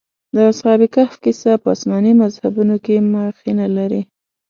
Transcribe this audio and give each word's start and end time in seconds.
د 0.35 0.37
اصحاب 0.51 0.81
کهف 0.95 1.13
کيسه 1.23 1.51
په 1.61 1.67
آسماني 1.75 2.11
مذهبونو 2.21 2.75
کې 2.85 2.95
مخینه 3.13 3.65
لري. 3.77 4.01